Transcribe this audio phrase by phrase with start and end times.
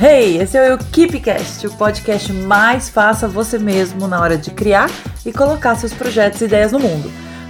[0.00, 4.88] Hey, esse é o Keepcast, o podcast mais faça você mesmo na hora de criar
[5.24, 7.08] e colocar seus projetos e ideias no mundo.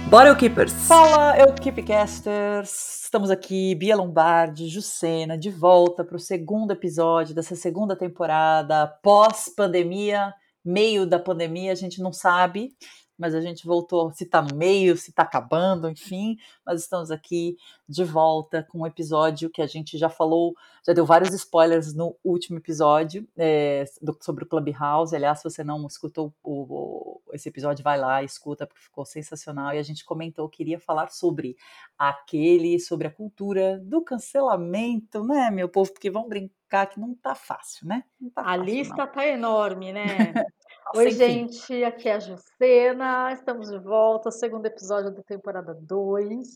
[0.09, 0.71] Bora, Keepers!
[0.71, 3.03] Fala, eu Keepcasters!
[3.03, 10.31] Estamos aqui, Bia Lombardi, Jucena, de volta para o segundo episódio dessa segunda temporada pós-pandemia,
[10.63, 12.69] meio da pandemia, a gente não sabe,
[13.17, 17.57] mas a gente voltou, se está no meio, se está acabando, enfim, mas estamos aqui
[17.87, 20.53] de volta com um episódio que a gente já falou,
[20.85, 25.15] já deu vários spoilers no último episódio é, do, sobre o Clubhouse.
[25.15, 29.73] Aliás, se você não escutou o, o, esse episódio, vai lá, escuta, porque ficou sensacional.
[29.73, 31.55] E a gente comentou que iria falar sobre
[31.97, 35.91] aquele, sobre a cultura do cancelamento, né, meu povo?
[35.91, 38.03] Porque vão brincar que não tá fácil, né?
[38.33, 39.11] Tá a fácil, lista não.
[39.11, 40.05] tá enorme, né?
[40.95, 46.47] Oi, gente, aqui é a Jucena, estamos de volta, segundo episódio da temporada 2.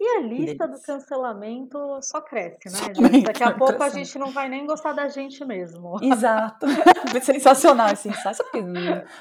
[0.00, 3.24] E a lista do cancelamento só cresce, né, gente?
[3.24, 5.96] Daqui a pouco a gente não vai nem gostar da gente mesmo.
[6.00, 6.66] Exato.
[7.20, 8.36] Sensacional esse ensaio.
[8.36, 8.60] Sabe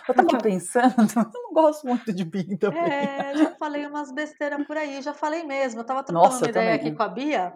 [0.07, 2.79] eu tava pensando, eu não gosto muito de mim também.
[2.79, 5.79] É, já falei umas besteiras por aí, já falei mesmo.
[5.81, 6.89] Eu tava trocando Nossa, uma ideia também.
[6.89, 7.53] aqui com a Bia.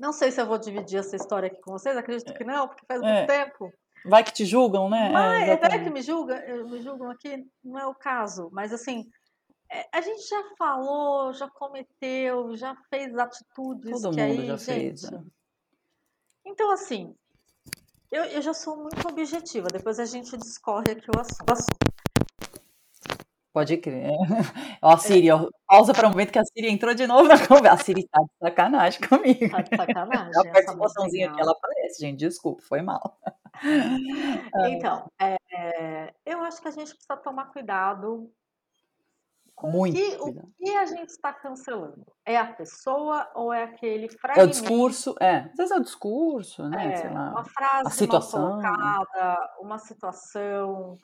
[0.00, 2.86] Não sei se eu vou dividir essa história aqui com vocês, acredito que não, porque
[2.86, 3.26] faz muito é.
[3.26, 3.70] tempo.
[4.04, 5.10] Vai que te julgam, né?
[5.10, 6.36] Mas, é, até que me julgam,
[6.68, 9.08] me julgam aqui, não é o caso, mas assim,
[9.70, 14.56] é, a gente já falou, já cometeu, já fez atitudes Todo que mundo aí, já
[14.56, 14.64] gente.
[14.64, 15.24] Fez, né?
[16.46, 17.14] Então, assim,
[18.10, 21.97] eu, eu já sou muito objetiva, depois a gente discorre aqui o assunto.
[23.58, 24.12] Pode crer.
[24.80, 24.96] Ó, a é.
[24.98, 27.74] Siri, ó, pausa para um momento que a Siri entrou de novo na conversa.
[27.74, 29.50] A Siri tá de sacanagem comigo.
[29.50, 30.30] Tá de sacanagem.
[30.32, 32.20] Ela aperta o botãozinho aqui, ela aparece, gente.
[32.20, 33.18] Desculpa, foi mal.
[34.70, 38.30] Então, é, eu acho que a gente precisa tomar cuidado
[39.52, 40.46] com Muito que, cuidado.
[40.46, 42.06] o que a gente está cancelando.
[42.24, 44.40] É a pessoa ou é aquele fragmento?
[44.40, 45.38] É o discurso, é.
[45.38, 47.02] Às vezes é o discurso, né?
[47.02, 50.96] É, uma frase a situação, colocada, uma situação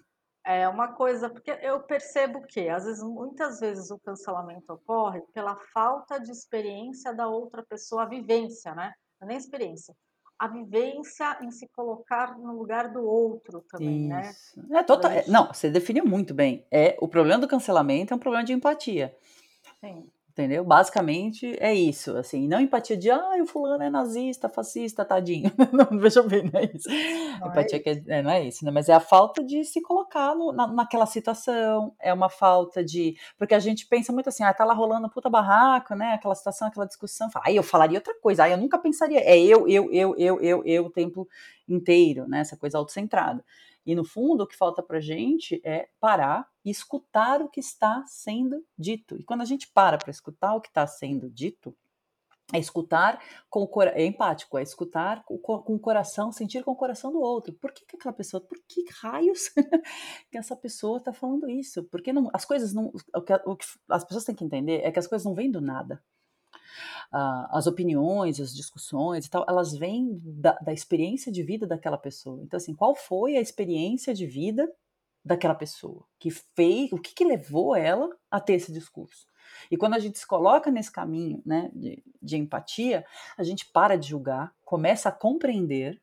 [0.44, 5.56] é uma coisa, porque eu percebo que, às vezes, muitas vezes o cancelamento ocorre pela
[5.72, 8.92] falta de experiência da outra pessoa, a vivência, né?
[9.20, 9.94] Não é nem experiência.
[10.38, 14.30] A vivência em se colocar no lugar do outro também, né?
[14.30, 14.68] Isso.
[14.68, 14.80] né?
[14.80, 16.66] É total, é, não, você definiu muito bem.
[16.70, 19.16] É o problema do cancelamento é um problema de empatia.
[19.80, 20.10] Sim.
[20.34, 20.64] Entendeu?
[20.64, 25.48] Basicamente é isso, assim, não empatia de, ah, o fulano é nazista, fascista, tadinho.
[25.72, 26.88] não, veja bem, não é isso.
[26.88, 28.72] Não é empatia é que é, não é isso, né?
[28.72, 33.14] Mas é a falta de se colocar no, na, naquela situação, é uma falta de.
[33.38, 36.14] Porque a gente pensa muito assim, ah, tá lá rolando puta barraco, né?
[36.14, 39.38] Aquela situação, aquela discussão, fala, aí eu falaria outra coisa, aí eu nunca pensaria, é
[39.38, 41.28] eu, eu, eu, eu, eu, eu o tempo
[41.68, 42.40] inteiro, né?
[42.40, 43.44] Essa coisa autocentrada.
[43.86, 48.04] E no fundo, o que falta para gente é parar e escutar o que está
[48.06, 49.16] sendo dito.
[49.16, 51.76] E quando a gente para para escutar o que está sendo dito,
[52.52, 56.72] é escutar com o coração, é empático, é escutar com, com, o coração, sentir com
[56.72, 57.54] o coração do outro.
[57.54, 59.48] Por que, que aquela pessoa, por que raios
[60.30, 61.84] que essa pessoa está falando isso?
[61.84, 64.92] Porque não, as coisas não, o que, o que as pessoas têm que entender é
[64.92, 66.02] que as coisas não vêm do nada
[67.50, 72.42] as opiniões, as discussões e tal, elas vêm da, da experiência de vida daquela pessoa.
[72.42, 74.70] Então, assim, qual foi a experiência de vida
[75.24, 79.26] daquela pessoa que fez, o que, que levou ela a ter esse discurso?
[79.70, 83.04] E quando a gente se coloca nesse caminho né, de, de empatia,
[83.36, 86.00] a gente para de julgar, começa a compreender,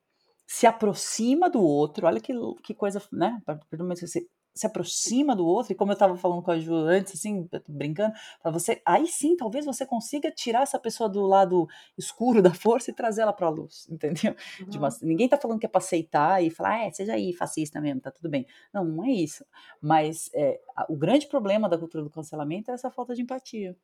[0.48, 2.08] se aproxima do outro.
[2.08, 2.34] Olha que,
[2.64, 3.42] que coisa, né?
[3.72, 7.50] Você se aproxima do outro, e como eu estava falando com a Ju antes, assim,
[7.68, 11.68] brincando, para você, aí sim, talvez você consiga tirar essa pessoa do lado
[11.98, 14.36] escuro da força e trazer ela para a luz, entendeu?
[14.60, 14.78] Uhum.
[14.78, 17.80] Uma, ninguém está falando que é para aceitar e falar, ah, é, seja aí fascista
[17.80, 18.46] mesmo, tá tudo bem.
[18.74, 19.46] Não, não é isso.
[19.82, 20.60] Mas é,
[20.90, 23.76] o grande problema da cultura do cancelamento é essa falta de empatia,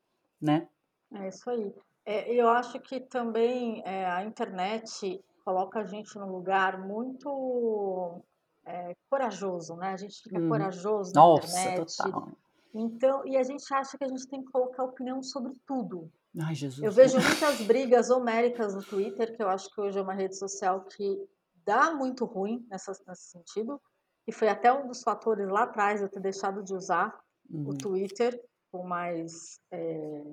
[0.41, 0.67] né?
[1.13, 1.73] É isso aí.
[2.05, 8.21] É, eu acho que também é, a internet coloca a gente num lugar muito
[8.67, 9.93] é, corajoso, né?
[9.93, 10.49] A gente fica uhum.
[10.49, 11.97] corajoso na Nossa, internet.
[11.97, 12.31] Total.
[12.73, 16.11] Então, e a gente acha que a gente tem que colocar opinião sobre tudo.
[16.39, 16.83] Ai, Jesus.
[16.83, 20.37] Eu vejo muitas brigas homéricas no Twitter, que eu acho que hoje é uma rede
[20.37, 21.27] social que
[21.65, 23.81] dá muito ruim nessa, nesse sentido.
[24.27, 27.17] E foi até um dos fatores lá atrás eu ter deixado de usar
[27.49, 27.69] uhum.
[27.69, 28.39] o Twitter
[28.69, 30.23] com mais é,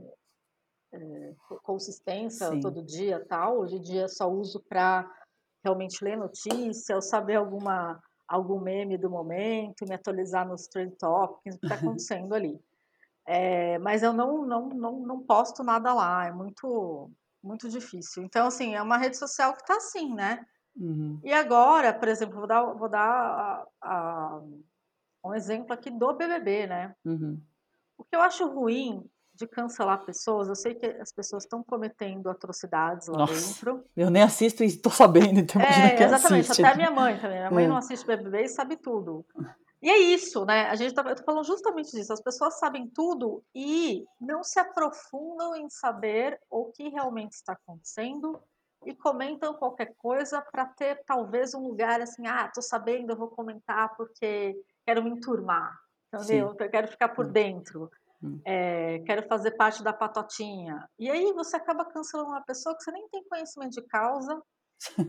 [0.92, 2.60] é, consistência Sim.
[2.60, 3.60] todo dia tal.
[3.60, 5.08] Hoje em dia só uso para
[5.64, 11.56] realmente ler notícia ou saber alguma algum meme do momento, me atualizar nos trend topics,
[11.56, 12.60] o que está acontecendo ali.
[13.26, 17.10] É, mas eu não, não, não, não posto nada lá, é muito,
[17.42, 18.22] muito difícil.
[18.22, 20.44] Então, assim, é uma rede social que está assim, né?
[20.76, 21.20] Uhum.
[21.22, 24.42] E agora, por exemplo, vou dar, vou dar a, a,
[25.24, 26.94] um exemplo aqui do BBB, né?
[27.04, 27.40] Uhum.
[27.96, 32.30] O que eu acho ruim de cancelar pessoas, eu sei que as pessoas estão cometendo
[32.30, 33.84] atrocidades lá Nossa, dentro.
[33.96, 36.64] Eu nem assisto e estou sabendo, então é, exatamente, assiste.
[36.64, 37.38] até a minha mãe também.
[37.38, 37.68] Minha mãe é.
[37.68, 39.26] não assiste BBB e sabe tudo.
[39.82, 40.68] E é isso, né?
[40.70, 42.12] A gente tá, eu tô falando justamente disso.
[42.12, 48.40] As pessoas sabem tudo e não se aprofundam em saber o que realmente está acontecendo
[48.86, 53.28] e comentam qualquer coisa para ter talvez um lugar assim, ah, tô sabendo, eu vou
[53.28, 55.78] comentar porque quero me enturmar,
[56.12, 56.54] entendeu?
[56.58, 57.26] Eu quero ficar por
[58.22, 58.40] hum.
[58.44, 60.88] É, quero fazer parte da patotinha.
[60.98, 64.40] E aí você acaba cancelando uma pessoa que você nem tem conhecimento de causa.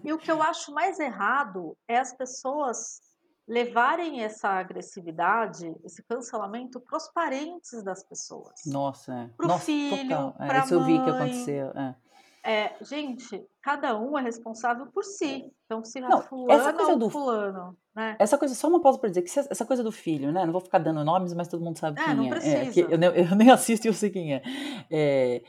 [0.04, 3.02] E o que eu acho mais errado é as pessoas
[3.48, 8.62] levarem essa agressividade, esse cancelamento para os parentes das pessoas.
[8.66, 9.28] Nossa, é.
[9.38, 11.68] Pro Nossa, filho, para é, isso eu vi que aconteceu.
[11.72, 11.96] É.
[12.46, 15.52] É, gente, cada um é responsável por si.
[15.66, 18.16] Então, se não, fulano essa coisa do fulano, né?
[18.20, 20.46] Essa coisa, só uma pausa para dizer que essa coisa do filho, né?
[20.46, 22.66] Não vou ficar dando nomes, mas todo mundo sabe é, quem é.
[22.68, 24.44] É que eu, eu, nem assisto e eu sei quem é.
[24.92, 25.42] é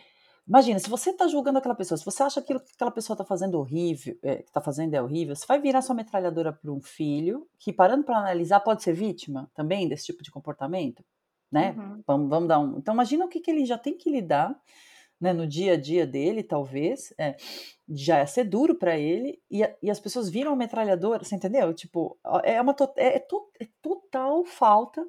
[0.48, 3.12] imagina, se você está julgando aquela pessoa, se você acha que aquilo que aquela pessoa
[3.12, 6.72] está fazendo horrível, é, que está fazendo é horrível, você vai virar sua metralhadora para
[6.72, 11.04] um filho que, parando para analisar, pode ser vítima também desse tipo de comportamento,
[11.52, 11.74] né?
[11.76, 12.02] Uhum.
[12.06, 12.78] Vamos, vamos dar um.
[12.78, 14.58] Então, imagina o que, que ele já tem que lidar
[15.20, 17.36] né, no dia a dia dele, talvez, é,
[17.88, 21.72] já é ser duro para ele, e, e, as pessoas viram a metralhadora, você entendeu?
[21.72, 25.06] Tipo, é uma é, é, to, é total falta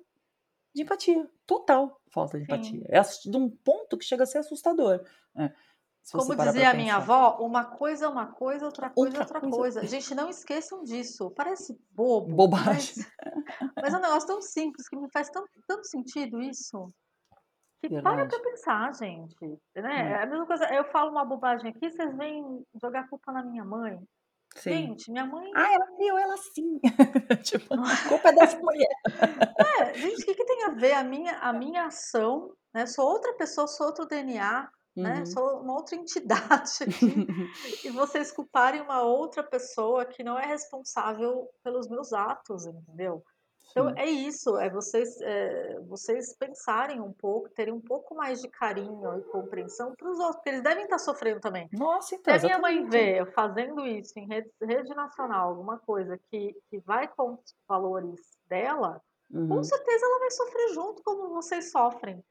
[0.74, 2.54] de empatia, total falta de Sim.
[2.54, 2.86] empatia.
[2.90, 5.04] É de um ponto que chega a ser assustador.
[5.36, 5.52] É,
[6.12, 9.50] Como dizia a minha avó, uma coisa é uma coisa, outra coisa é outra, outra
[9.50, 9.80] coisa.
[9.82, 9.88] coisa.
[9.88, 11.32] Gente, não esqueçam disso.
[11.32, 12.34] Parece bobo.
[12.34, 12.96] Bobagem.
[12.96, 16.94] Mas, mas é um negócio tão simples que me faz tão, tanto sentido isso.
[17.80, 19.36] Que para pra pensar, gente.
[19.76, 20.12] Né?
[20.12, 20.24] É.
[20.24, 24.00] a mesma coisa, eu falo uma bobagem aqui, vocês vêm jogar culpa na minha mãe.
[24.56, 24.72] Sim.
[24.72, 25.52] Gente, minha mãe.
[25.56, 26.80] Ah, ela criou ela assim.
[27.44, 28.90] tipo, a culpa é dessa mulher.
[29.80, 32.52] É, gente, o que, que, tem a ver a minha, a minha ação?
[32.74, 32.86] Né?
[32.88, 35.20] Sou outra pessoa, sou outro DNA, né?
[35.20, 35.26] uhum.
[35.28, 37.28] Sou uma outra entidade aqui.
[37.86, 43.24] e vocês culparem uma outra pessoa que não é responsável pelos meus atos, entendeu?
[43.78, 48.48] Então é isso, é vocês, é, vocês pensarem um pouco, terem um pouco mais de
[48.50, 51.70] carinho e compreensão para os outros, porque eles devem estar sofrendo também.
[51.72, 52.40] Nossa, então.
[52.40, 56.56] Se a minha mãe vê eu fazendo isso em rede, rede nacional, alguma coisa que,
[56.70, 58.20] que vai com os valores
[58.50, 59.00] dela,
[59.32, 59.48] uhum.
[59.48, 62.24] com certeza ela vai sofrer junto como vocês sofrem.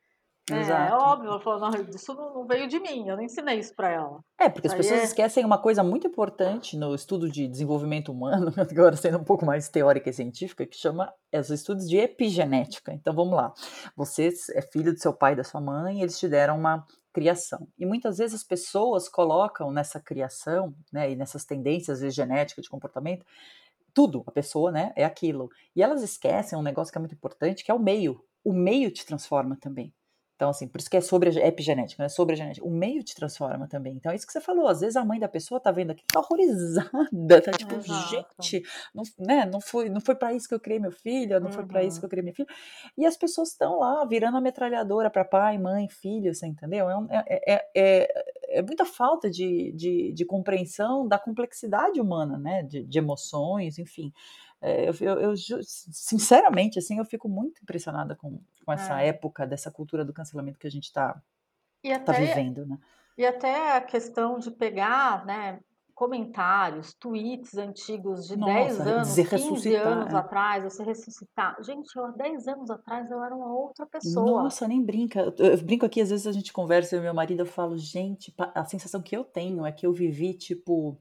[0.48, 3.74] É, é óbvio, ela falou, não, isso não veio de mim, eu não ensinei isso
[3.74, 4.20] para ela.
[4.38, 5.04] É, porque as pessoas é...
[5.04, 9.68] esquecem uma coisa muito importante no estudo de desenvolvimento humano, agora sendo um pouco mais
[9.68, 12.92] teórica e científica, que chama os estudos de epigenética.
[12.92, 13.52] Então vamos lá.
[13.96, 17.66] Você é filho do seu pai e da sua mãe, eles te deram uma criação.
[17.76, 22.68] E muitas vezes as pessoas colocam nessa criação, né, e nessas tendências de genética, de
[22.68, 23.24] comportamento,
[23.92, 25.48] tudo, a pessoa, né, é aquilo.
[25.74, 28.22] E elas esquecem um negócio que é muito importante, que é o meio.
[28.44, 29.92] O meio te transforma também.
[30.36, 32.66] Então, assim, por isso que é sobre a epigenética, não é sobre a genética.
[32.66, 33.94] O meio te transforma também.
[33.94, 34.68] Então, é isso que você falou.
[34.68, 38.26] Às vezes a mãe da pessoa tá vendo aqui, tá horrorizada, tá tipo, Exato.
[38.42, 38.62] gente,
[38.94, 41.52] não, né, não foi, não foi para isso que eu criei meu filho, não uhum.
[41.52, 42.48] foi para isso que eu criei minha filha.
[42.98, 46.86] E as pessoas estão lá virando a metralhadora para pai, mãe, filho, você entendeu?
[46.90, 48.24] É, é, é, é,
[48.58, 54.12] é, muita falta de, de, de, compreensão da complexidade humana, né, de, de emoções, enfim.
[54.60, 59.08] É, eu, eu, eu, sinceramente, assim, eu fico muito impressionada com, com essa é.
[59.08, 61.20] época dessa cultura do cancelamento que a gente está
[62.04, 62.78] tá vivendo, né?
[63.18, 65.60] E até a questão de pegar, né,
[65.94, 70.16] comentários, tweets antigos de Nossa, 10 anos, 15 anos é.
[70.16, 71.56] atrás, você ressuscitar.
[71.62, 74.42] Gente, eu há 10 anos atrás eu era uma outra pessoa.
[74.42, 75.20] Nossa, nem brinca.
[75.20, 77.78] Eu, eu brinco aqui, às vezes a gente conversa, eu e meu marido, eu falo,
[77.78, 80.98] gente, a sensação que eu tenho é que eu vivi, tipo,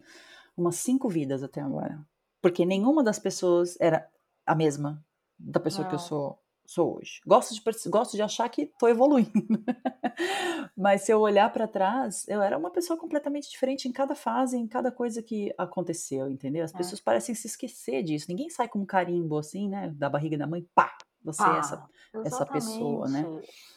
[0.56, 2.00] umas cinco vidas até agora.
[2.46, 4.08] Porque nenhuma das pessoas era
[4.46, 5.04] a mesma
[5.36, 5.90] da pessoa Não.
[5.90, 7.20] que eu sou, sou hoje.
[7.26, 9.32] Gosto de, gosto de achar que estou evoluindo.
[10.78, 14.58] Mas se eu olhar para trás, eu era uma pessoa completamente diferente em cada fase,
[14.58, 16.64] em cada coisa que aconteceu, entendeu?
[16.64, 16.78] As é.
[16.78, 18.28] pessoas parecem se esquecer disso.
[18.30, 19.92] Ninguém sai com um carimbo assim, né?
[19.96, 20.96] Da barriga da mãe, pá!
[21.24, 21.90] Você ah, é essa,
[22.26, 23.26] essa pessoa, né?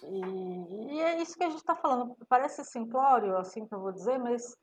[0.03, 2.15] E, e, é isso que a gente está falando.
[2.29, 4.55] Parece simplório, assim que eu vou dizer, mas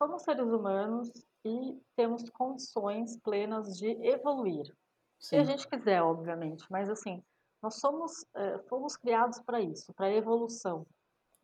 [0.00, 1.10] somos seres humanos
[1.44, 4.66] e temos condições plenas de evoluir.
[5.18, 5.28] Sim.
[5.28, 7.22] Se a gente quiser, obviamente, mas assim,
[7.62, 10.86] nós somos, é, fomos criados para isso, para evolução,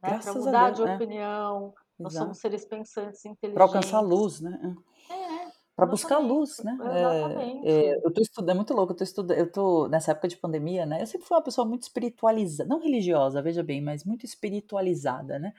[0.03, 0.19] né?
[0.19, 0.95] para mudar Deus, de né?
[0.97, 2.25] opinião, nós Exato.
[2.25, 3.55] somos seres pensantes, inteligentes.
[3.55, 4.77] Para alcançar a luz, né?
[5.11, 6.79] É, para buscar luz, né?
[6.81, 7.69] Exatamente.
[7.69, 10.29] É, é, eu tô estudando, é muito louco, eu tô estudando, eu tô nessa época
[10.29, 11.03] de pandemia, né?
[11.03, 15.53] Eu sempre fui uma pessoa muito espiritualizada, não religiosa, veja bem, mas muito espiritualizada, né?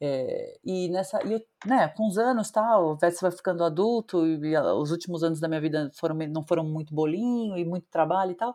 [0.00, 4.58] É, e nessa, e né, com os anos tal, você vai ficando adulto e, e,
[4.58, 8.34] os últimos anos da minha vida foram não foram muito bolinho e muito trabalho e
[8.34, 8.54] tal,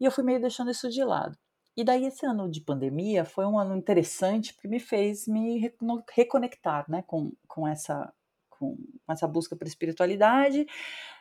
[0.00, 1.36] e eu fui meio deixando isso de lado.
[1.76, 5.72] E daí esse ano de pandemia foi um ano interessante porque me fez me
[6.12, 8.12] reconectar, né, com, com essa
[8.58, 8.78] com
[9.10, 10.66] essa busca por espiritualidade.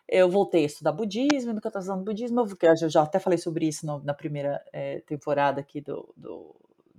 [0.07, 2.47] Eu voltei a estudar budismo, estou estudando budismo,
[2.81, 6.55] eu já até falei sobre isso no, na primeira é, temporada aqui do, do,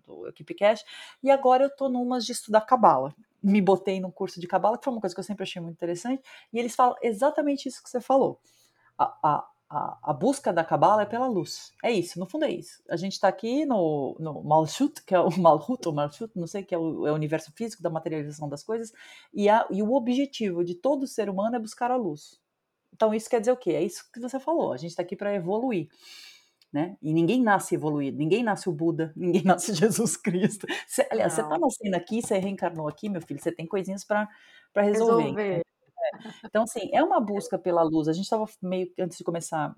[0.07, 0.85] do Equipe Cash,
[1.23, 3.15] e agora eu estou numas de estudar cabala.
[3.43, 5.75] Me botei num curso de cabala, que foi uma coisa que eu sempre achei muito
[5.75, 6.23] interessante,
[6.53, 8.41] e eles falam exatamente isso que você falou.
[8.99, 11.73] A, a, a, a busca da cabala é pela luz.
[11.83, 12.83] É isso, no fundo é isso.
[12.89, 16.63] A gente está aqui no, no Malchut, que é o Malhut ou Malchut, não sei,
[16.63, 18.93] que é o, é o universo físico da materialização das coisas,
[19.35, 22.41] e, a, e o objetivo de todo ser humano é buscar a luz.
[22.93, 23.73] Então isso quer dizer o quê?
[23.73, 24.73] É isso que você falou.
[24.73, 25.89] A gente está aqui para evoluir.
[26.77, 26.95] Né?
[27.01, 30.67] E ninguém nasce evoluído, ninguém nasce o Buda, ninguém nasce Jesus Cristo.
[30.87, 34.29] Cê, aliás, você está nascendo aqui, você reencarnou aqui, meu filho, você tem coisinhas para
[34.77, 35.23] resolver.
[35.23, 35.61] resolver.
[35.61, 35.63] É.
[36.45, 38.09] Então, assim, é uma busca pela luz.
[38.09, 39.75] A gente estava meio antes de começar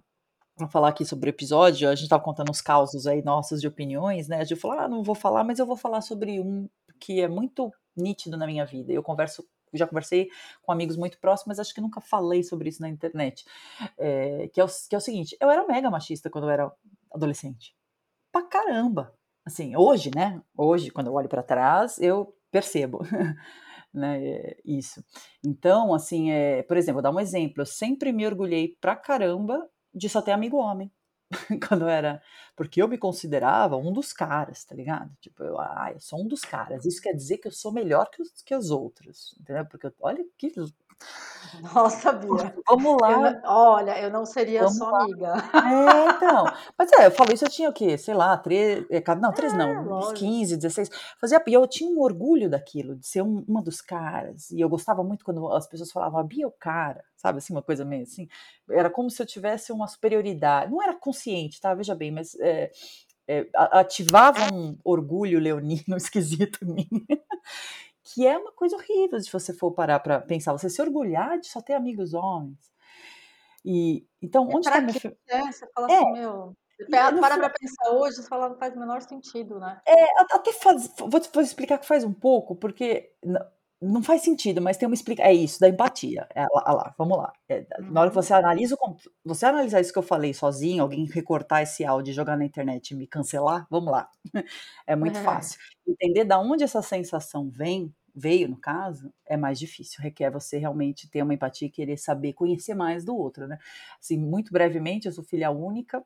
[0.61, 3.69] a falar aqui sobre o episódio, a gente estava contando uns causos aí nossos de
[3.69, 4.39] opiniões, né?
[4.39, 7.29] A gente falou, ah, não vou falar, mas eu vou falar sobre um que é
[7.29, 8.93] muito nítido na minha vida.
[8.93, 10.29] Eu converso já conversei
[10.63, 13.45] com amigos muito próximos, mas acho que nunca falei sobre isso na internet.
[13.97, 16.73] É, que, é o, que é o seguinte: eu era mega machista quando eu era
[17.13, 17.75] adolescente.
[18.33, 19.15] Pra caramba.
[19.45, 20.43] Assim, hoje, né?
[20.57, 23.01] Hoje, quando eu olho para trás, eu percebo.
[23.93, 25.03] né, isso.
[25.45, 27.63] Então, assim, é, por exemplo, vou dar um exemplo.
[27.63, 30.93] Eu sempre me orgulhei pra caramba de só ter amigo homem.
[31.69, 32.23] quando eu era.
[32.57, 35.11] Porque eu me considerava um dos caras, tá ligado?
[35.21, 36.85] Tipo, eu, ah, eu sou um dos caras.
[36.85, 39.65] Isso quer dizer que eu sou melhor que os, que os outros, entendeu?
[39.67, 40.53] Porque olha que
[41.75, 42.55] nossa, Bia.
[42.67, 43.13] Vamos lá.
[43.13, 45.03] Eu olha, eu não seria Vamos sua lá.
[45.03, 45.35] amiga.
[45.55, 46.45] É, então.
[46.77, 47.97] Mas é, eu falo isso, eu tinha o quê?
[47.97, 48.85] Sei lá, três.
[48.91, 50.91] É, não, três é, não, uns 15, 16.
[51.21, 54.51] Fazia, e eu tinha um orgulho daquilo, de ser um, uma dos caras.
[54.51, 57.39] E eu gostava muito quando as pessoas falavam, a Bia é o cara, sabe?
[57.39, 58.29] Assim, uma coisa meio assim.
[58.71, 60.71] Era como se eu tivesse uma superioridade.
[60.71, 61.75] Não era consciente, tá?
[61.75, 62.35] Veja bem, mas.
[62.41, 62.71] É,
[63.31, 66.89] é, ativava um orgulho leonino esquisito em mim
[68.13, 71.47] que é uma coisa horrível se você for parar para pensar, você se orgulhar de
[71.47, 72.73] só ter amigos homens.
[73.65, 75.17] E então, é onde está meu filho?
[75.29, 75.97] É, você fala é.
[75.97, 76.57] assim, meu,
[76.91, 79.81] para para pensar hoje, você fala, não faz o menor sentido, né?
[79.87, 83.13] É, até faz, vou, vou explicar que faz um pouco, porque
[83.81, 85.31] não faz sentido, mas tem uma explicação.
[85.31, 86.27] É isso, da empatia.
[86.35, 87.33] É, lá, lá, vamos lá.
[87.49, 87.65] É.
[87.81, 88.39] Na hora que você uhum.
[88.41, 92.37] analisa o, você analisar isso que eu falei sozinho, alguém recortar esse áudio e jogar
[92.37, 94.09] na internet e me cancelar, vamos lá.
[94.87, 95.23] É muito é.
[95.23, 95.61] fácil.
[95.87, 100.03] Entender da onde essa sensação vem, veio no caso, é mais difícil.
[100.03, 103.59] Requer você realmente ter uma empatia e querer saber, conhecer mais do outro, né?
[104.01, 106.03] Assim, muito brevemente, eu sou filha única,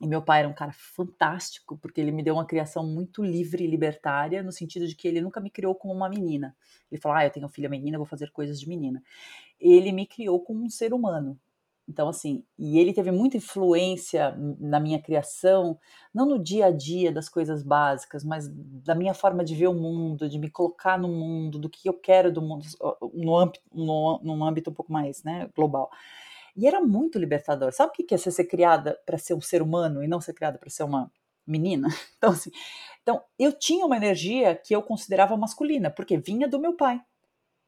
[0.00, 3.64] e meu pai era um cara fantástico, porque ele me deu uma criação muito livre
[3.64, 6.56] e libertária, no sentido de que ele nunca me criou como uma menina.
[6.90, 9.02] Ele falou: Ah, eu tenho filha menina, vou fazer coisas de menina.
[9.60, 11.38] Ele me criou como um ser humano.
[11.90, 15.76] Então, assim, e ele teve muita influência na minha criação,
[16.14, 19.74] não no dia a dia das coisas básicas, mas da minha forma de ver o
[19.74, 22.64] mundo, de me colocar no mundo, do que eu quero do mundo,
[23.12, 25.90] no âmbito, no, num âmbito um pouco mais né, global.
[26.56, 27.72] E era muito libertador.
[27.72, 30.34] Sabe o que é ser, ser criada para ser um ser humano e não ser
[30.34, 31.10] criada para ser uma
[31.46, 31.88] menina?
[32.18, 32.50] Então, assim,
[33.02, 37.00] então, eu tinha uma energia que eu considerava masculina, porque vinha do meu pai.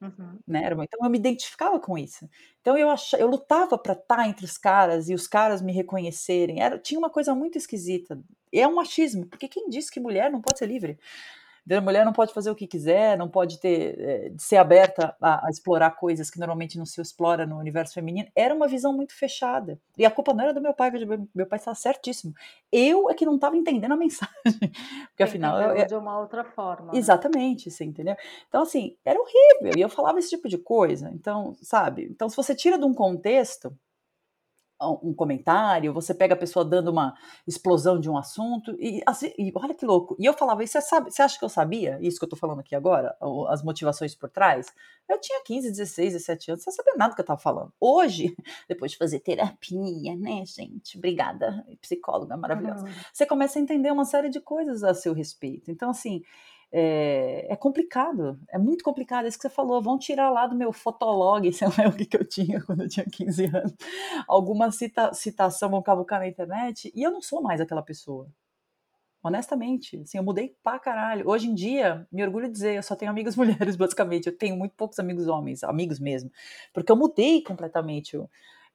[0.03, 0.37] Uhum.
[0.45, 0.67] Né?
[0.67, 2.29] Então eu me identificava com isso.
[2.59, 3.13] Então eu ach...
[3.13, 6.61] eu lutava para estar tá entre os caras e os caras me reconhecerem.
[6.61, 6.77] Era...
[6.77, 8.21] Tinha uma coisa muito esquisita.
[8.51, 10.99] É um machismo, porque quem disse que mulher não pode ser livre?
[11.71, 15.47] A mulher não pode fazer o que quiser, não pode ter é, ser aberta a,
[15.47, 18.27] a, explorar coisas que normalmente não se explora no universo feminino.
[18.35, 19.79] Era uma visão muito fechada.
[19.97, 20.91] E a culpa não era do meu pai,
[21.33, 22.33] meu pai estava certíssimo.
[22.71, 24.33] Eu é que não estava entendendo a mensagem.
[25.09, 25.61] Porque afinal.
[25.61, 26.91] Eu, eu, de uma outra forma.
[26.91, 26.99] Né?
[26.99, 28.15] Exatamente, você entendeu?
[28.49, 29.73] Então, assim, era horrível.
[29.77, 31.09] E eu falava esse tipo de coisa.
[31.13, 32.09] Então, sabe?
[32.11, 33.73] Então, se você tira de um contexto,
[34.81, 37.15] um comentário, você pega a pessoa dando uma
[37.47, 40.15] explosão de um assunto, e, assim, e olha que louco.
[40.19, 42.59] E eu falava, você, sabe, você acha que eu sabia isso que eu tô falando
[42.59, 43.15] aqui agora?
[43.49, 44.73] As motivações por trás?
[45.09, 47.71] Eu tinha 15, 16, 17 anos, não sabia nada do que eu tava falando.
[47.79, 48.35] Hoje,
[48.67, 50.97] depois de fazer terapia, né, gente?
[50.97, 52.85] Obrigada, psicóloga maravilhosa.
[52.85, 52.93] Uhum.
[53.11, 55.71] Você começa a entender uma série de coisas a seu respeito.
[55.71, 56.23] Então, assim,
[56.75, 59.25] é, é, complicado, é muito complicado.
[59.25, 59.79] É isso que você falou.
[59.79, 62.89] Vão tirar lá do meu fotolog, sei lá o que, que eu tinha quando eu
[62.89, 63.73] tinha 15 anos,
[64.27, 68.27] alguma cita, citação, vão cavucar na internet, e eu não sou mais aquela pessoa.
[69.21, 71.29] Honestamente, assim, eu mudei pra caralho.
[71.29, 74.27] Hoje em dia, me orgulho de dizer, eu só tenho amigas mulheres, basicamente.
[74.27, 76.31] Eu tenho muito poucos amigos homens, amigos mesmo.
[76.73, 78.29] Porque eu mudei completamente o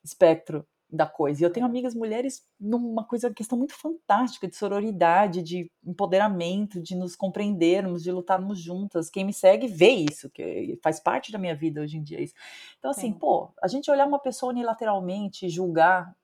[0.05, 1.43] espectro da coisa.
[1.43, 6.95] E eu tenho amigas mulheres numa coisa, questão muito fantástica de sororidade, de empoderamento, de
[6.97, 9.11] nos compreendermos, de lutarmos juntas.
[9.11, 12.21] Quem me segue vê isso, que faz parte da minha vida hoje em dia.
[12.21, 12.35] Isso.
[12.79, 13.19] Então, assim, Sim.
[13.19, 16.17] pô, a gente olhar uma pessoa unilateralmente, julgar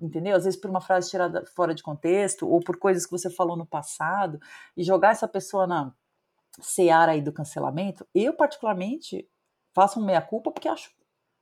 [0.00, 0.36] entendeu?
[0.36, 3.56] Às vezes por uma frase tirada fora de contexto ou por coisas que você falou
[3.56, 4.40] no passado
[4.76, 5.92] e jogar essa pessoa na
[6.60, 9.28] seara aí do cancelamento, eu particularmente
[9.72, 10.90] faço um meia-culpa porque acho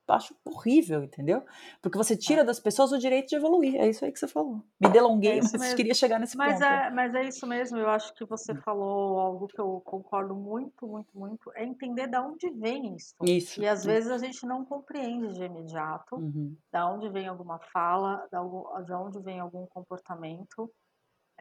[0.08, 1.44] acho horrível, entendeu?
[1.80, 2.44] Porque você tira é.
[2.44, 3.76] das pessoas o direito de evoluir.
[3.76, 4.62] É isso aí que você falou.
[4.80, 5.76] Me delonguei, é mas mesmo.
[5.76, 6.64] queria chegar nesse mas ponto.
[6.64, 7.78] É, mas é isso mesmo.
[7.78, 11.52] Eu acho que você falou algo que eu concordo muito, muito, muito.
[11.54, 13.14] É entender de onde vem isso.
[13.22, 13.60] Isso.
[13.60, 16.56] E às vezes a gente não compreende de imediato uhum.
[16.72, 20.70] da onde vem alguma fala, de onde vem algum comportamento.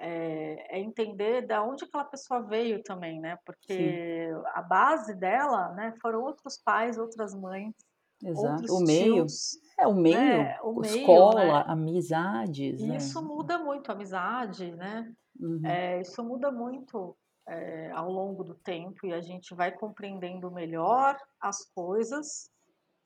[0.03, 3.38] É, é, entender da onde aquela pessoa veio também, né?
[3.46, 4.44] Porque Sim.
[4.56, 7.75] a base dela, né, foram outros pais, outras mães
[8.24, 8.74] Exato.
[8.74, 9.16] O meio.
[9.16, 10.18] Tios, é, o meio.
[10.18, 10.60] Né?
[10.62, 11.63] O meio escola, né?
[11.68, 12.80] amizades.
[12.80, 12.98] E né?
[12.98, 15.12] isso muda muito, amizade, né?
[15.40, 15.66] Uhum.
[15.66, 17.16] É, isso muda muito
[17.48, 22.50] é, ao longo do tempo e a gente vai compreendendo melhor as coisas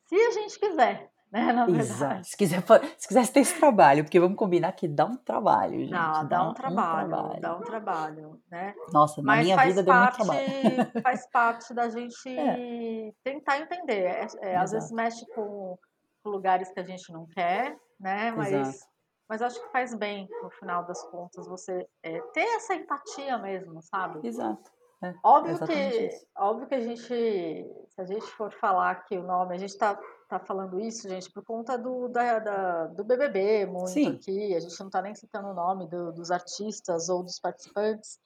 [0.07, 1.51] se a gente quiser né?
[1.51, 2.27] Na verdade.
[2.27, 2.63] Se quiser,
[2.97, 5.91] se quiser ter esse trabalho, porque vamos combinar que dá um trabalho, gente.
[5.91, 8.75] Não, dá, dá um, trabalho, um, trabalho, dá um trabalho, né?
[8.91, 10.41] Nossa, na Mas minha vida deu muito trabalho.
[11.03, 13.11] Faz parte da gente é.
[13.23, 14.05] tentar entender.
[14.05, 15.77] É, é, às vezes mexe com
[16.25, 18.31] lugares que a gente não quer, né?
[18.31, 18.87] Mas,
[19.27, 23.81] mas acho que faz bem, no final das contas, você é, ter essa empatia mesmo,
[23.81, 24.25] sabe?
[24.25, 24.71] Exato.
[25.03, 29.53] É, óbvio que, óbvio que a gente, se a gente for falar aqui o nome,
[29.53, 33.89] a gente está tá falando isso, gente, por conta do, da, da do BBB muito
[33.89, 34.15] Sim.
[34.15, 34.55] aqui.
[34.55, 38.19] A gente não está nem citando o nome do, dos artistas ou dos participantes.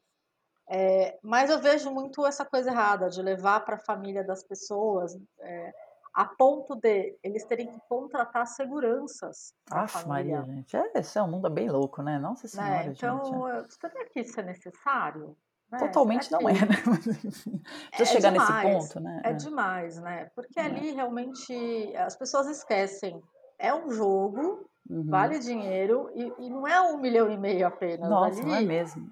[0.67, 5.17] É, mas eu vejo muito essa coisa errada de levar para a família das pessoas
[5.39, 5.73] é,
[6.13, 9.53] a ponto de eles terem que contratar seguranças.
[9.71, 12.19] Aff, Maria, gente, é, esse é um mundo bem louco, né?
[12.19, 12.93] Nossa né, Senhora, né?
[12.95, 13.73] Então, gente.
[13.73, 15.35] Será que isso é necessário?
[15.71, 15.77] Né?
[15.77, 16.59] Totalmente não é, né?
[17.91, 19.21] Pra é chegar demais, nesse ponto, né?
[19.23, 20.31] É, é demais, né?
[20.35, 20.63] Porque é.
[20.63, 23.21] ali realmente as pessoas esquecem.
[23.59, 25.05] É um jogo, uhum.
[25.07, 28.09] vale dinheiro, e, e, não é um milhão e meio apenas.
[28.09, 29.11] Nossa, ali, não é mesmo.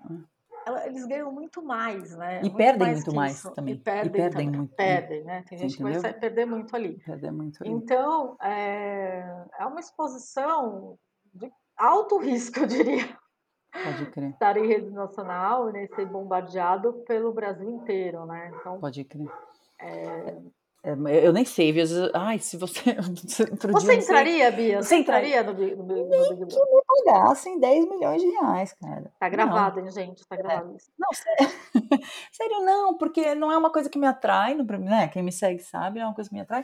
[0.85, 2.39] Eles ganham muito mais, né?
[2.39, 3.73] E muito perdem mais muito mais também.
[3.75, 4.59] E perdem, e perdem também.
[4.59, 4.75] muito.
[4.75, 5.43] Perdem, né?
[5.47, 5.93] Tem gente Entendeu?
[5.93, 6.97] que vai perder muito ali.
[7.05, 7.71] Perder muito ali.
[7.71, 10.97] Então, é, é uma exposição
[11.33, 13.17] de alto risco, eu diria.
[13.71, 14.29] Pode crer.
[14.31, 18.51] estar em rede nacional né, ser bombardeado pelo Brasil inteiro, né?
[18.59, 19.31] Então, Pode crer.
[19.79, 20.35] É...
[20.87, 22.95] É, eu nem sei, às vezes, ai, se você.
[23.73, 24.81] você entraria, Bia?
[24.81, 26.47] Você entraria no, no, no, Big Brother?
[26.47, 29.11] que me pagassem 10 milhões de reais, cara.
[29.19, 30.25] Tá gravado, hein, gente?
[30.25, 30.89] Tá gravado isso.
[30.97, 31.55] Não, sério,
[32.31, 35.09] sério, não, porque não é uma coisa que me atrai, né?
[35.09, 36.63] Quem me segue sabe, não é uma coisa que me atrai.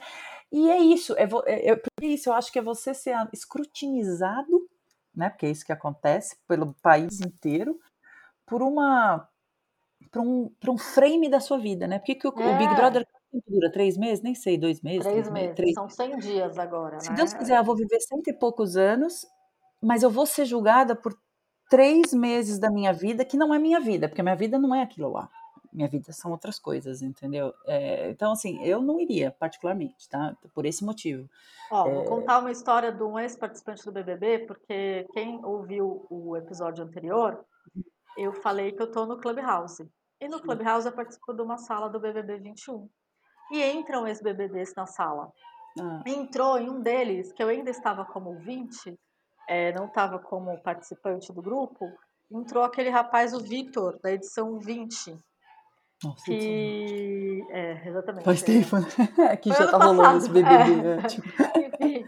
[0.52, 4.70] E é isso, é, é, é, isso, eu acho que é você ser escrutinizado
[5.15, 5.30] né?
[5.30, 7.80] Porque é isso que acontece pelo país inteiro,
[8.45, 9.28] por uma
[10.12, 11.97] para um, um frame da sua vida, né?
[11.97, 12.56] Porque que o, é.
[12.56, 12.76] o Big é.
[12.76, 13.08] Brother
[13.47, 13.71] dura?
[13.71, 14.23] Três meses?
[14.23, 15.02] Nem sei, dois meses?
[15.02, 15.73] Três, três meses, três...
[15.73, 17.15] são 100 dias agora, Se né?
[17.15, 19.26] Deus quiser, eu vou viver cento e poucos anos,
[19.82, 21.17] mas eu vou ser julgada por
[21.69, 24.84] três meses da minha vida que não é minha vida, porque minha vida não é
[24.84, 25.30] aquilo lá
[25.73, 27.53] minha vida são outras coisas, entendeu?
[27.65, 30.36] É, então, assim, eu não iria, particularmente, tá?
[30.53, 31.29] Por esse motivo.
[31.71, 31.93] Ó, é...
[31.93, 37.43] vou contar uma história de um ex-participante do BBB, porque quem ouviu o episódio anterior,
[38.17, 39.89] eu falei que eu tô no Clubhouse.
[40.21, 42.88] E no Clubhouse eu participo de uma sala do BBB 21.
[43.51, 45.31] E entram ex-BBBs na sala.
[45.79, 46.03] Ah.
[46.05, 48.97] Entrou em um deles, que eu ainda estava como ouvinte,
[49.47, 51.91] é, não estava como participante do grupo,
[52.31, 55.17] entrou aquele rapaz, o Vitor, da edição 20.
[56.04, 57.46] Nossa, que.
[57.50, 58.26] É, exatamente.
[58.26, 58.46] Faz é.
[58.46, 58.88] tempo, né?
[59.38, 59.96] Que já tá passado.
[59.96, 60.74] rolando esse BBB.
[60.74, 60.96] É.
[60.96, 61.02] Né?
[61.08, 61.28] Tipo...
[61.60, 62.08] Enfim,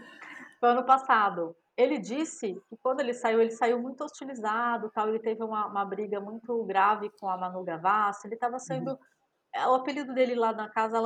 [0.60, 1.56] foi ano passado.
[1.76, 5.08] Ele disse que quando ele saiu, ele saiu muito hostilizado, tal.
[5.08, 8.26] Ele teve uma, uma briga muito grave com a Manu Gavassi.
[8.26, 8.92] Ele estava sendo.
[8.92, 8.98] Uhum.
[9.54, 10.98] É, o apelido dele lá na casa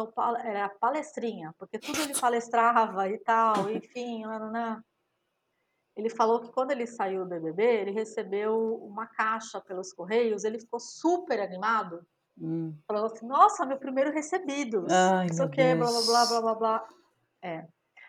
[0.45, 4.83] era palestrinha, porque tudo ele palestrava e tal, enfim, não.
[5.97, 10.59] Ele falou que quando ele saiu do BBB, ele recebeu uma caixa pelos correios, ele
[10.59, 12.05] ficou super animado
[12.41, 12.75] Hum.
[12.87, 14.87] Falou assim, nossa, meu primeiro recebido.
[14.91, 16.89] Ai, não sei o que, blá, blá, blá, blá, blá, blá.
[17.43, 17.67] É.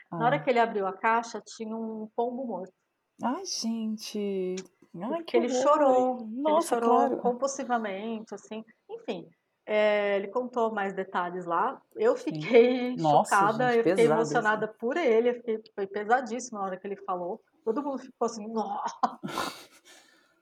[0.10, 0.18] Ah.
[0.18, 2.74] Na hora que ele abriu a caixa, tinha um pombo morto.
[3.22, 4.56] Ai, gente.
[5.02, 6.28] Ai, que ele chorou.
[6.32, 7.18] Nossa, ele chorou claro.
[7.18, 8.64] compulsivamente, assim.
[8.90, 9.28] Enfim,
[9.66, 11.82] é, ele contou mais detalhes lá.
[11.96, 14.76] Eu fiquei Nossa, chocada, gente, eu fiquei emocionada isso.
[14.80, 15.34] por ele.
[15.36, 17.42] Fiquei, foi pesadíssimo na hora que ele falou.
[17.64, 18.96] Todo mundo ficou assim, nossa.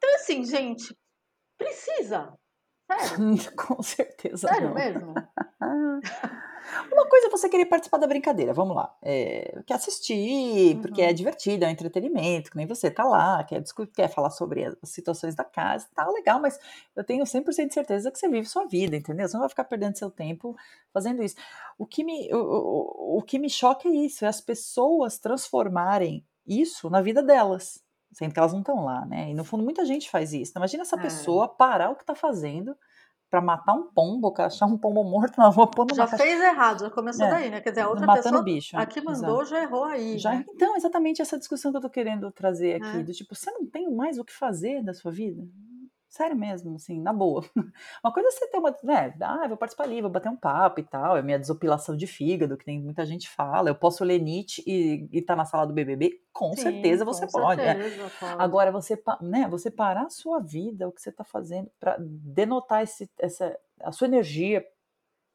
[0.02, 0.98] Então, assim, gente,
[1.58, 2.34] precisa.
[2.90, 3.52] Sério?
[3.56, 4.48] Com certeza.
[4.48, 4.74] Sério não.
[4.76, 5.14] mesmo?
[6.92, 8.96] Uma coisa é você querer participar da brincadeira, vamos lá.
[9.02, 10.82] É, quer assistir, uhum.
[10.82, 14.30] porque é divertido, é um entretenimento, que nem você tá lá, quer, discutir, quer falar
[14.30, 16.60] sobre as situações da casa, tá legal, mas
[16.96, 19.28] eu tenho 100% de certeza que você vive sua vida, entendeu?
[19.28, 20.56] Você não vai ficar perdendo seu tempo
[20.94, 21.36] fazendo isso.
[21.78, 26.24] O que me, o, o, o que me choca é isso, é as pessoas transformarem
[26.46, 27.84] isso na vida delas.
[28.14, 29.32] Sendo que elas não estão lá, né?
[29.32, 30.52] E no fundo muita gente faz isso.
[30.52, 31.02] Então, imagina essa É.
[31.02, 32.76] pessoa parar o que está fazendo
[33.30, 36.80] para matar um pombo, achar um pombo morto na rua, pôr numa Já fez errado,
[36.82, 37.62] já começou É, daí, né?
[37.62, 38.76] Quer dizer, a outra matando pessoa, bicho.
[38.78, 40.46] a que mandou, já errou aí, Já, né?
[40.50, 43.04] então, exatamente essa discussão que eu tô querendo trazer aqui, É.
[43.04, 45.44] do tipo, você não tem mais o que fazer da sua vida?
[46.10, 47.46] Sério mesmo, assim, na boa.
[48.04, 50.80] Uma coisa é você ter uma, né, ah, vou participar ali, vou bater um papo
[50.80, 54.20] e tal, é minha desopilação de fígado, que tem muita gente fala, eu posso ler
[54.20, 56.20] Nietzsche e estar na sala do BBB?
[56.34, 57.62] Com Sim, certeza com você pode.
[57.62, 57.76] é.
[57.76, 58.42] certeza pode.
[58.42, 62.82] Agora, você, né, você parar a sua vida, o que você está fazendo, para denotar
[62.82, 64.66] esse, essa, a sua energia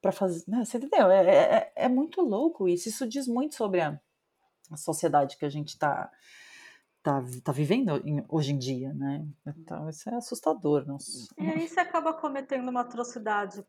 [0.02, 0.42] para fazer.
[0.48, 1.08] Né, você entendeu?
[1.08, 2.88] É, é, é muito louco isso.
[2.88, 3.96] Isso diz muito sobre a,
[4.72, 6.10] a sociedade que a gente está
[7.04, 9.24] tá, tá vivendo em- hoje em dia, né?
[9.46, 10.84] Então, isso é assustador.
[10.86, 11.28] Nossa.
[11.38, 13.64] E aí você acaba cometendo uma atrocidade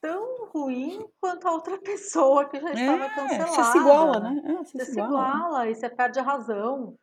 [0.00, 3.46] tão ruim quanto a outra pessoa que já estava É, cancelada.
[3.46, 4.42] você se iguala, né?
[4.44, 5.28] É, você, Você se se iguala.
[5.28, 6.98] iguala e você perde a razão.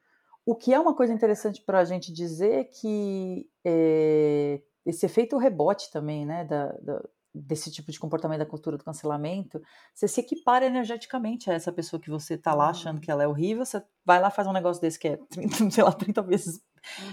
[0.45, 5.37] O que é uma coisa interessante para a gente dizer é que é, esse efeito
[5.37, 7.03] rebote também, né, da, da-
[7.41, 9.61] desse tipo de comportamento da cultura do cancelamento,
[9.93, 13.27] você se equipara energeticamente a essa pessoa que você tá lá achando que ela é
[13.27, 16.21] horrível, você vai lá e faz um negócio desse que é, 30, sei lá, 30
[16.21, 16.61] vezes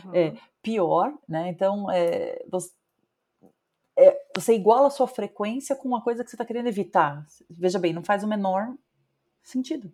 [0.05, 0.15] Uhum.
[0.15, 1.49] é, pior, né?
[1.49, 2.71] Então, é, você,
[3.99, 7.27] é, você iguala a sua frequência com uma coisa que você está querendo evitar.
[7.51, 8.73] Veja bem, não faz o menor
[9.43, 9.93] sentido.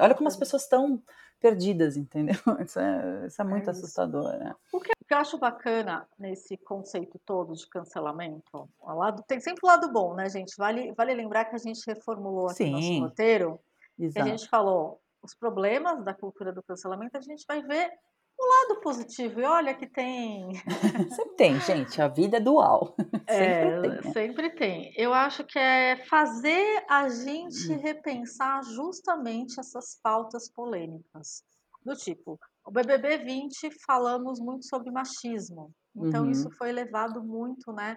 [0.00, 1.02] Olha como as pessoas estão
[1.40, 2.36] perdidas, entendeu?
[2.64, 3.82] Isso é, isso é muito É isso.
[3.82, 4.54] assustador, né?
[4.72, 9.66] O que eu acho bacana nesse conceito todo de cancelamento, o lado, tem sempre o
[9.66, 10.54] lado bom, né, gente?
[10.56, 13.00] Vale, vale lembrar que a gente reformulou aqui nosso Sim.
[13.00, 13.60] roteiro,
[13.96, 14.28] que a Exato.
[14.28, 17.90] gente falou os problemas da cultura do cancelamento, a gente vai ver
[18.38, 19.40] o lado positivo.
[19.40, 20.50] E olha que tem.
[21.16, 22.00] Sempre tem, gente.
[22.02, 22.94] A vida é dual.
[23.26, 23.90] É, Sempre tem.
[23.90, 24.12] né?
[24.12, 24.92] sempre tem.
[24.98, 27.08] Eu acho que é fazer a Hum.
[27.10, 31.42] gente repensar justamente essas pautas polêmicas.
[31.82, 35.70] Do tipo, o BBB 20 falamos muito sobre machismo.
[35.96, 36.30] Então, Uhum.
[36.30, 37.96] isso foi levado muito, né?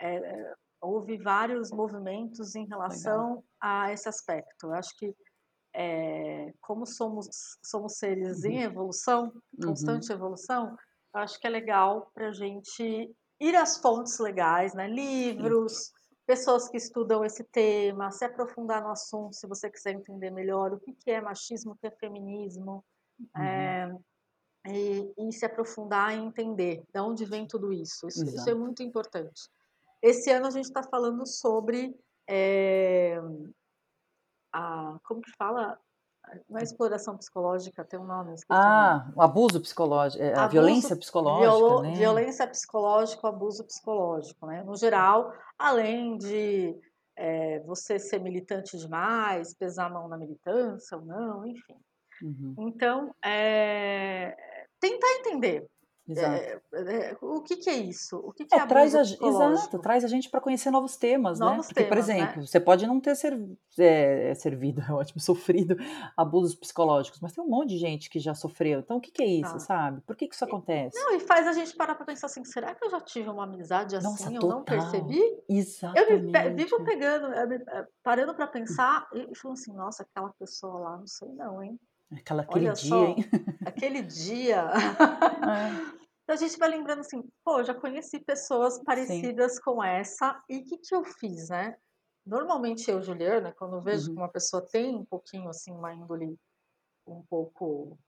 [0.00, 4.66] é, é, houve vários movimentos em relação a esse aspecto.
[4.68, 5.12] Eu acho que,
[5.74, 7.26] é, como somos,
[7.64, 9.32] somos seres em evolução,
[9.64, 10.76] constante evolução,
[11.14, 14.86] eu acho que é legal para a gente ir às fontes legais, né?
[14.88, 15.92] livros,
[16.26, 20.80] pessoas que estudam esse tema, se aprofundar no assunto, se você quiser entender melhor o
[20.80, 22.84] que que é machismo, o que é feminismo,
[23.36, 23.42] Uhum.
[23.44, 23.96] é,
[24.70, 28.06] e, e se aprofundar e entender de onde vem tudo isso.
[28.08, 29.48] Isso, isso é muito importante.
[30.02, 31.94] Esse ano a gente está falando sobre
[32.28, 33.18] é,
[34.52, 35.78] a como que fala?
[36.48, 38.34] Não é exploração psicológica, tem um nome.
[38.50, 41.94] Ah, o abuso psicológico, é, a Abuso- violência psicológica, Violo- né?
[41.96, 44.62] Violência psicológica, abuso psicológico, né?
[44.62, 46.78] No geral, além de
[47.16, 51.76] é, você ser militante demais, pesar a mão na militância ou não, enfim.
[52.22, 54.36] Uhum, Então, é,
[54.80, 55.66] tentar entender
[56.10, 59.78] é, é, o que, que é isso, o que, que é, É, traz a, exato,
[59.78, 61.46] traz a gente para conhecer novos temas, né?
[61.46, 62.14] Novos Porque, por temas, né?
[62.14, 63.38] exemplo, você pode não ter ser,
[63.78, 65.76] é, servido, é ótimo, sofrido
[66.16, 68.80] abusos psicológicos, mas tem um monte de gente que já sofreu.
[68.80, 69.58] Então, o que, que é isso, Ah.
[69.58, 70.00] sabe?
[70.00, 70.98] Por que, que isso acontece?
[70.98, 73.44] Não, e faz a gente parar para pensar assim, será que eu já tive uma
[73.44, 75.20] amizade assim, Nossa, eu não percebi?
[75.20, 76.32] Eu me Exatamente.
[76.32, 80.96] pe- vivo pegando, eh, parando para pensar e e falando assim, nossa, aquela pessoa lá,
[80.96, 81.78] não sei não, hein?
[82.16, 83.16] Aquela, aquele Olha dia, só, hein?
[83.66, 84.70] aquele dia.
[84.72, 90.58] É, Então a gente vai lembrando assim, pô, já conheci pessoas parecidas com essa e
[90.58, 91.76] o que, que eu fiz, né?
[92.26, 94.14] Normalmente eu, Juliana, quando vejo Uhum.
[94.14, 96.36] que uma pessoa tem um pouquinho assim, uma índole
[97.06, 97.98] um pouco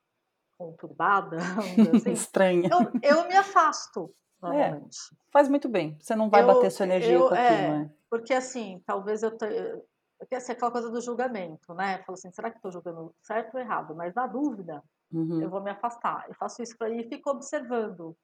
[0.59, 1.39] conturbada,
[2.07, 2.69] assim, estranha.
[3.03, 4.99] eu, eu me afasto normalmente.
[5.31, 5.97] Faz muito bem.
[6.01, 7.91] Você não vai Eu- bater sua energia eu- com aquilo, é, né?
[8.11, 9.81] Porque assim, talvez eu tenha.
[10.21, 11.99] Porque assim, aquela coisa do julgamento, né?
[12.05, 13.95] Falo assim, será que estou julgando certo ou errado?
[13.97, 16.27] Mas na dúvida, Uhum, eu vou me afastar.
[16.29, 18.17] Eu faço isso para ir e fico observando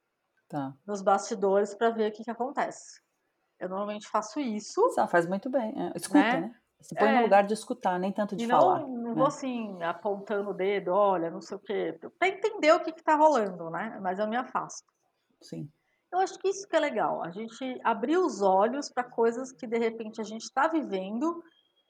[0.48, 0.72] tá.
[0.86, 3.00] nos bastidores para ver o que, que acontece.
[3.58, 5.72] Eu normalmente faço isso Ah, faz muito bem.
[5.74, 5.92] é.
[5.96, 6.40] Escuta, Né?
[6.42, 6.54] né?
[6.82, 7.16] Se põe É.
[7.16, 8.80] no lugar de escutar, nem tanto de e falar.
[8.80, 9.14] não, não né?
[9.14, 13.14] vou assim apontando o dedo, olha, não sei o quê, para entender o que está
[13.16, 13.98] rolando, né?
[14.02, 14.84] Mas eu me afasto.
[15.40, 15.68] Sim.
[16.12, 19.66] Eu acho que isso que é legal, a gente abrir os olhos para coisas que
[19.66, 21.42] de repente a gente está vivendo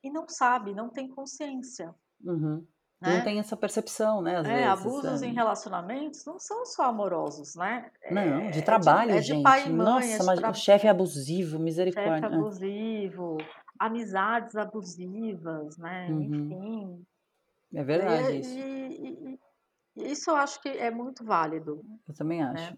[0.06, 1.94] e não sabe, não tem consciência.
[2.24, 2.64] Uhum.
[3.00, 3.18] Né?
[3.18, 4.36] Não tem essa percepção, né?
[4.38, 4.68] Às É, vezes.
[4.68, 5.26] abusos é.
[5.26, 7.90] em relacionamentos não são só amorosos, né?
[8.10, 9.42] Não, de É trabalho, é de gente.
[9.42, 12.26] pai e mãe, Nossa, é de mas tra- o chefe é abusivo, chefe misericórdia.
[12.28, 13.36] Ah, abusivo,
[13.78, 16.08] amizades abusivas, né?
[16.10, 16.22] Uhum.
[16.22, 17.06] Enfim.
[17.74, 18.58] É verdade E- isso.
[18.58, 19.38] e-
[19.96, 21.84] e- isso eu acho que é muito válido.
[22.08, 22.76] Eu também né?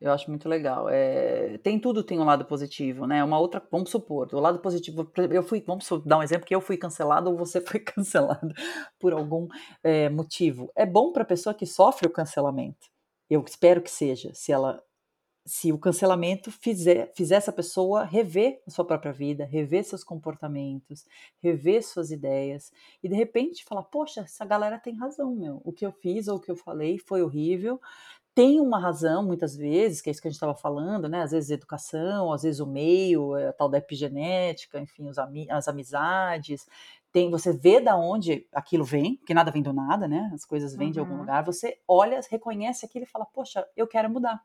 [0.00, 0.88] Eu acho muito legal.
[0.88, 3.22] É, tem tudo tem um lado positivo, né?
[3.22, 5.10] Uma outra, vamos supor, o lado positivo.
[5.30, 8.54] Eu fui, vamos dar um exemplo que eu fui cancelado ou você foi cancelado
[8.98, 9.46] por algum
[9.82, 10.72] é, motivo.
[10.74, 12.88] É bom para a pessoa que sofre o cancelamento.
[13.28, 14.82] eu espero que seja, se ela
[15.46, 21.04] se o cancelamento fizer, fizer essa pessoa rever a sua própria vida, rever seus comportamentos,
[21.42, 22.70] rever suas ideias
[23.02, 25.60] e de repente falar: Poxa, essa galera tem razão, meu.
[25.64, 27.80] O que eu fiz ou o que eu falei foi horrível.
[28.34, 31.22] Tem uma razão, muitas vezes, que é isso que a gente estava falando, né?
[31.22, 36.66] Às vezes educação, às vezes o meio, a tal da epigenética, enfim, os, as amizades.
[37.12, 40.30] Tem, você vê da onde aquilo vem, porque nada vem do nada, né?
[40.32, 40.92] As coisas vêm uhum.
[40.92, 41.20] de algum uhum.
[41.20, 41.44] lugar.
[41.44, 44.40] Você olha, reconhece aquilo e fala: Poxa, eu quero mudar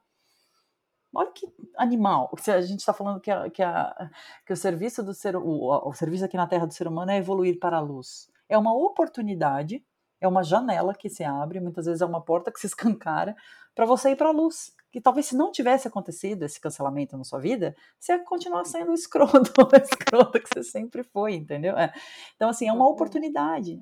[1.15, 2.29] Olha que animal.
[2.47, 4.11] A gente está falando que, a, que, a,
[4.45, 7.17] que, o serviço do ser o, o serviço aqui na Terra do ser humano é
[7.17, 8.29] evoluir para a luz.
[8.49, 9.81] É uma oportunidade,
[10.19, 13.35] é uma janela que se abre, muitas vezes é uma porta que se escancara
[13.73, 17.25] para você ir para a luz que talvez se não tivesse acontecido esse cancelamento na
[17.25, 21.77] sua vida, você ia continuar sendo o escroto, o escroto que você sempre foi, entendeu?
[21.77, 21.91] É.
[22.37, 23.77] Então, assim, é uma oportunidade,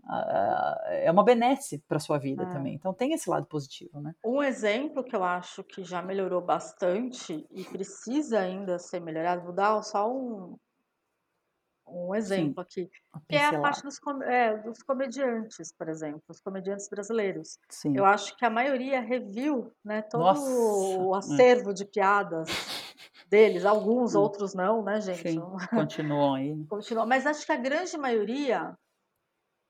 [0.90, 2.46] é uma benesse para sua vida é.
[2.48, 2.74] também.
[2.74, 4.16] Então, tem esse lado positivo, né?
[4.26, 9.54] Um exemplo que eu acho que já melhorou bastante e precisa ainda ser melhorado, vou
[9.54, 10.58] dar só um,
[11.88, 12.92] um exemplo Sim, aqui,
[13.30, 17.60] que é a parte dos, é, dos, comediantes, por exemplo, os comediantes brasileiros.
[17.70, 17.96] Sim.
[17.98, 20.50] Eu acho que a maioria reviu né, todo Nossa.
[20.50, 21.74] o acervo hum.
[21.74, 22.50] de piadas
[23.30, 24.22] deles, alguns, hum.
[24.22, 25.32] outros não, né, gente?
[25.32, 26.66] Sim, continuam aí.
[26.68, 28.78] Continuam, mas acho que a grande maioria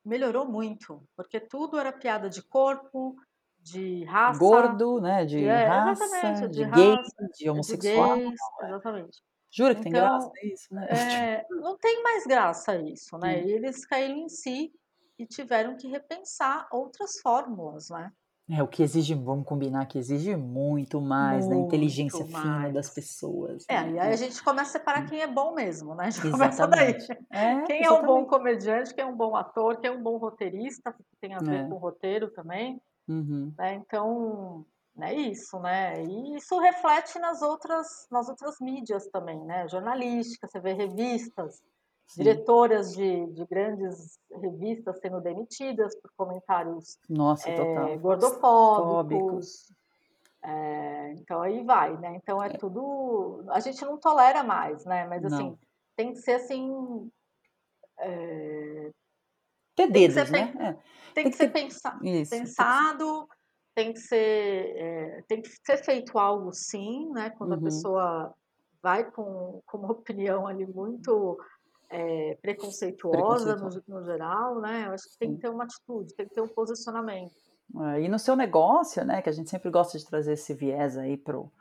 [0.06, 3.16] melhorou muito, porque tudo era piada de corpo,
[3.60, 4.40] de raça.
[4.40, 5.26] Gordo, né?
[5.26, 6.98] De, de é, raça, de, de gay,
[7.38, 8.18] de homossexual.
[8.18, 9.24] De gays, exatamente.
[9.56, 10.88] Jura que então, tem graça isso, né?
[11.46, 13.38] É, não tem mais graça isso, né?
[13.38, 13.50] Hum.
[13.50, 14.74] Eles caíram em si
[15.20, 18.12] e tiveram que repensar outras fórmulas, né?
[18.50, 22.44] É, o que exige, vamos combinar, que exige muito mais muito da inteligência mais.
[22.44, 23.64] fina das pessoas.
[23.70, 23.92] É, né?
[23.92, 25.06] e aí a gente começa a separar hum.
[25.06, 26.10] quem é bom mesmo, né?
[26.12, 26.98] Já começa daí.
[27.32, 27.86] É, quem exatamente.
[27.86, 31.04] é um bom comediante, quem é um bom ator, quem é um bom roteirista, que
[31.22, 31.68] tem a ver é.
[31.68, 32.82] com o roteiro também.
[33.08, 33.54] Uhum.
[33.58, 33.76] Né?
[33.76, 34.66] Então,
[35.02, 36.04] é isso, né?
[36.04, 39.68] E isso reflete nas outras, nas outras mídias também, né?
[39.68, 41.56] Jornalística, você vê revistas,
[42.08, 42.24] Sim.
[42.24, 49.74] diretoras de, de grandes revistas sendo demitidas por comentários Nossa, é, gordofóbicos.
[50.44, 52.16] É, então aí vai, né?
[52.16, 53.44] Então é, é, tudo.
[53.50, 55.08] A gente não tolera mais, né?
[55.08, 55.60] Mas assim, não.
[55.96, 57.10] tem que ser assim.
[57.98, 58.92] É...
[59.76, 60.52] Ter dedos, né?
[60.52, 60.78] Tem, tem,
[61.16, 61.62] tem que, que ser ter...
[61.62, 62.00] pensa...
[62.04, 63.28] Isso, pensado
[63.76, 67.32] tem que ser é, tem que ser feito algo sim, né?
[67.32, 67.58] Quando uhum.
[67.60, 68.34] a pessoa
[68.82, 71.38] vai com, com uma opinião ali muito
[71.90, 74.88] é, preconceituosa no, no, geral, né?
[74.88, 77.34] Eu acho que tem que ter uma atitude, tem que ter um posicionamento.
[77.94, 79.22] É, e no seu negócio, né?
[79.22, 81.52] Que a gente sempre gosta de trazer esse viés aí pro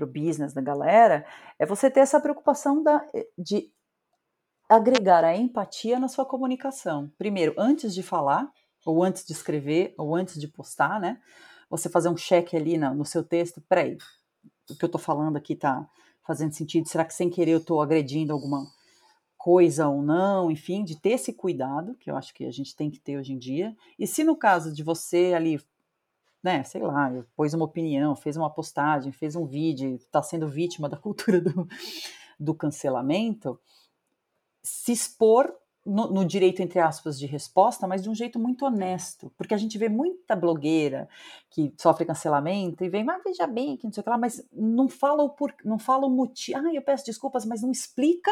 [0.00, 1.26] pro business da galera,
[1.58, 3.04] é você ter essa preocupação da,
[3.36, 3.70] de
[4.68, 7.12] agregar a empatia na sua comunicação.
[7.18, 8.50] Primeiro, antes de falar,
[8.86, 11.20] ou antes de escrever, ou antes de postar, né?
[11.70, 13.96] Você fazer um check ali no, no seu texto, peraí,
[14.68, 15.88] o que eu estou falando aqui está
[16.26, 16.88] fazendo sentido?
[16.88, 18.66] Será que sem querer eu estou agredindo alguma
[19.38, 20.50] coisa ou não?
[20.50, 23.32] Enfim, de ter esse cuidado, que eu acho que a gente tem que ter hoje
[23.32, 23.74] em dia.
[23.98, 25.60] E se no caso de você ali,
[26.42, 30.88] né, sei lá, pôs uma opinião, fez uma postagem, fez um vídeo, está sendo vítima
[30.88, 31.68] da cultura do,
[32.38, 33.58] do cancelamento,
[34.62, 39.32] se expor no, no, direito, entre aspas, de resposta, mas de um jeito muito honesto,
[39.36, 41.08] porque a gente vê muita blogueira
[41.50, 44.46] que sofre cancelamento e vem, mas veja bem, que não sei o que lá, mas
[44.52, 48.30] não fala o, por, não fala o motivo, ah, eu peço desculpas, mas não explica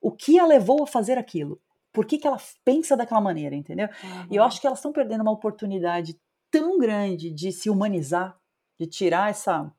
[0.00, 1.60] o que a levou a fazer aquilo,
[1.92, 3.88] por que, que ela pensa daquela maneira, entendeu?
[4.02, 4.26] Uhum.
[4.30, 6.18] E eu acho que elas estão perdendo uma oportunidade
[6.50, 8.38] tão grande de se humanizar,
[8.78, 9.70] de tirar essa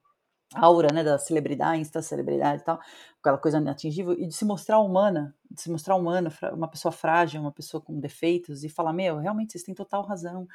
[0.54, 2.80] aura né, da celebridade, insta-celebridade e tal,
[3.20, 7.42] aquela coisa inatingível, e de se mostrar humana, de se mostrar humana, uma pessoa frágil,
[7.42, 10.48] uma pessoa com defeitos, e falar, meu, realmente vocês têm total razão.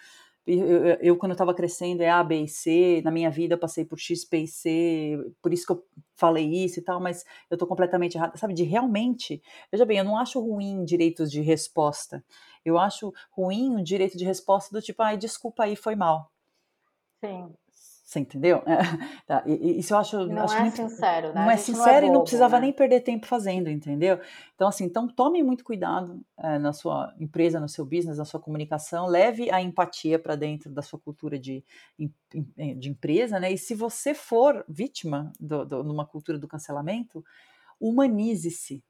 [0.46, 3.54] Eu, eu, eu quando eu estava crescendo, é A, B e C, na minha vida
[3.54, 7.00] eu passei por X, P e C, por isso que eu falei isso e tal,
[7.00, 11.32] mas eu estou completamente errada, sabe, de realmente, veja bem, eu não acho ruim direitos
[11.32, 12.24] de resposta,
[12.64, 16.30] eu acho ruim o direito de resposta do tipo, ai, desculpa aí, foi mal.
[17.20, 17.52] Sim.
[18.07, 18.62] Você entendeu?
[18.64, 18.79] É,
[19.27, 20.27] tá, isso eu acho.
[20.29, 21.45] Não acho é sincero, né?
[21.45, 22.66] Não é sincero não é bobo, e não precisava né?
[22.66, 24.21] nem perder tempo fazendo, entendeu?
[24.55, 28.38] Então, assim, então tome muito cuidado é, na sua empresa, no seu business, na sua
[28.38, 31.64] comunicação, leve a empatia para dentro da sua cultura de,
[31.99, 33.51] de empresa, né?
[33.51, 37.25] E se você for vítima de numa cultura do cancelamento,
[37.81, 38.85] humanize-se,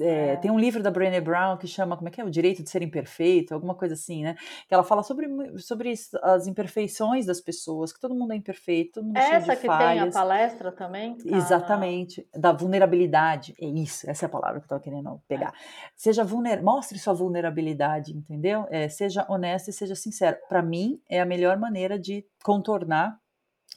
[0.00, 0.36] é, é.
[0.36, 2.24] Tem um livro da Brené Brown que chama, como é que é?
[2.24, 4.34] O Direito de Ser Imperfeito, alguma coisa assim, né?
[4.68, 5.92] Que ela fala sobre, sobre
[6.22, 10.02] as imperfeições das pessoas, que todo mundo é imperfeito, todo mundo é Essa que falhas.
[10.02, 11.16] tem a palestra também?
[11.16, 13.54] Tá Exatamente, da vulnerabilidade.
[13.60, 15.48] É isso, essa é a palavra que eu estava querendo pegar.
[15.48, 15.88] É.
[15.96, 16.62] Seja vulner...
[16.62, 18.66] Mostre sua vulnerabilidade, entendeu?
[18.70, 20.36] É, seja honesto e seja sincero.
[20.48, 23.18] Para mim, é a melhor maneira de contornar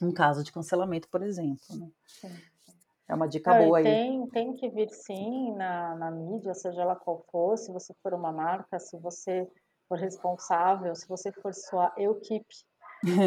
[0.00, 1.58] um caso de cancelamento, por exemplo.
[1.70, 1.88] Né?
[2.06, 2.30] Sim.
[3.08, 3.84] É uma dica boa aí.
[3.84, 8.12] Tem, tem que vir sim na, na mídia, seja ela qual for, se você for
[8.12, 9.48] uma marca, se você
[9.88, 12.54] for responsável, se você for sua equipe,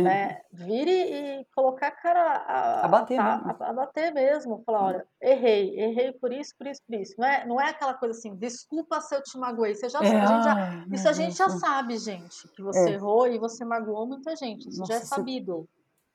[0.03, 0.39] né?
[0.53, 3.49] Vire e colocar a cara a, a bater, a, mesmo.
[3.49, 4.63] A, a, bater mesmo.
[4.63, 7.15] Falar, olha, errei, errei por isso, por isso, por isso.
[7.17, 9.73] Não é, não é aquela coisa assim, desculpa se eu te magoei.
[9.73, 12.93] Você já, é, a gente já, isso a gente já sabe, gente, que você é.
[12.93, 14.69] errou e você magoou muita gente.
[14.69, 15.67] Isso Nossa, já é sabido.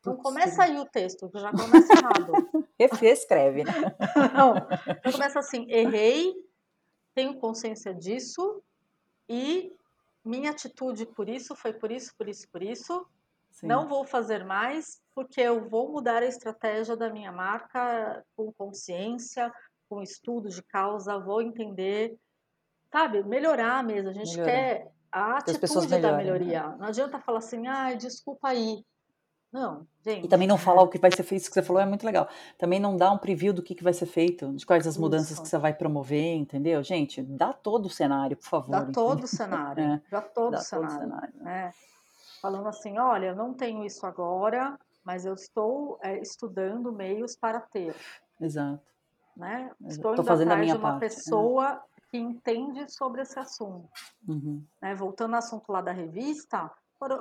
[0.06, 2.32] Não começa aí o texto, que já começa errado.
[3.00, 3.72] Reescreve, né?
[4.34, 6.34] Não, então começa assim, errei,
[7.14, 8.62] tenho consciência disso
[9.28, 9.74] e
[10.24, 13.06] minha atitude por isso foi por isso, por isso, por isso.
[13.50, 13.68] Sim.
[13.68, 19.50] Não vou fazer mais porque eu vou mudar a estratégia da minha marca com consciência,
[19.88, 22.16] com estudo de causa, vou entender,
[22.92, 24.10] sabe, melhorar mesmo.
[24.10, 24.52] A gente melhorar.
[24.52, 26.16] quer a atitude da né?
[26.18, 26.68] melhoria.
[26.68, 26.76] Né?
[26.78, 28.84] Não adianta falar assim, ah, desculpa aí.
[29.56, 30.26] Não, gente.
[30.26, 32.04] E também não falar o que vai ser feito, isso que você falou é muito
[32.04, 32.28] legal.
[32.58, 35.30] Também não dá um preview do que, que vai ser feito, de quais as mudanças
[35.30, 35.42] isso.
[35.42, 36.82] que você vai promover, entendeu?
[36.82, 38.70] Gente, dá todo o cenário, por favor.
[38.70, 39.82] Dá todo o cenário.
[39.82, 40.02] É.
[40.10, 40.90] Dá todo dá o cenário.
[40.90, 41.48] Todo o cenário.
[41.48, 41.72] É.
[42.42, 47.58] Falando assim, olha, eu não tenho isso agora, mas eu estou é, estudando meios para
[47.58, 47.96] ter.
[48.38, 48.82] Exato.
[49.34, 49.70] Né?
[49.86, 51.04] Estou indo fazendo atrás a minha de uma parte.
[51.04, 51.08] É.
[51.08, 52.00] pessoa é.
[52.10, 53.88] que entende sobre esse assunto.
[54.28, 54.62] Uhum.
[54.82, 54.94] Né?
[54.94, 56.70] Voltando ao assunto lá da revista,